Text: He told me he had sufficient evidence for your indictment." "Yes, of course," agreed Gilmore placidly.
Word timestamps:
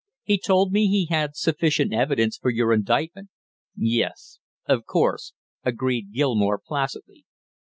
He 0.23 0.39
told 0.39 0.71
me 0.71 0.87
he 0.87 1.13
had 1.13 1.35
sufficient 1.35 1.93
evidence 1.93 2.35
for 2.35 2.49
your 2.49 2.73
indictment." 2.73 3.29
"Yes, 3.75 4.39
of 4.65 4.87
course," 4.87 5.33
agreed 5.63 6.11
Gilmore 6.11 6.57
placidly. 6.57 7.23